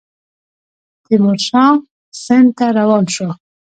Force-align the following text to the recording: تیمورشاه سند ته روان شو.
تیمورشاه 1.05 1.73
سند 2.23 2.49
ته 2.57 2.65
روان 2.77 3.05
شو. 3.13 3.29